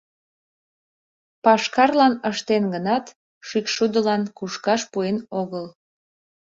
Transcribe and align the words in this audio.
Пашкарлан 1.43 2.13
ыштен 2.31 2.63
гынат, 2.73 3.05
шӱкшудылан 3.47 4.21
кушкаш 4.37 4.81
пуэн 4.91 5.17
огыл. 5.41 5.65